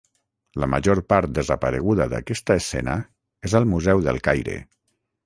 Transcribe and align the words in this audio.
La 0.61 0.67
major 0.73 1.01
part 1.13 1.31
desapareguda 1.35 2.07
d'aquesta 2.13 2.57
escena 2.63 2.97
és 3.51 3.55
al 3.61 3.69
Museu 3.75 4.03
del 4.09 4.21
Caire. 4.31 4.57